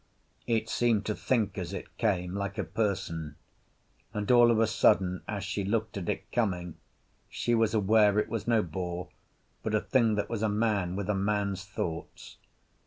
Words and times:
It 0.47 0.67
seemed 0.67 1.05
to 1.05 1.13
think 1.13 1.59
as 1.59 1.73
it 1.73 1.95
came, 1.99 2.33
like 2.33 2.57
a 2.57 2.63
person; 2.63 3.35
and 4.15 4.31
all 4.31 4.49
of 4.49 4.59
a 4.59 4.65
sudden, 4.65 5.21
as 5.27 5.43
she 5.43 5.63
looked 5.63 5.95
at 5.95 6.09
it 6.09 6.31
coming, 6.31 6.73
she 7.29 7.53
was 7.53 7.75
aware 7.75 8.17
it 8.17 8.27
was 8.27 8.47
no 8.47 8.63
boar 8.63 9.09
but 9.61 9.75
a 9.75 9.79
thing 9.79 10.15
that 10.15 10.27
was 10.27 10.41
a 10.41 10.49
man 10.49 10.95
with 10.95 11.07
a 11.07 11.13
man's 11.13 11.65
thoughts. 11.65 12.37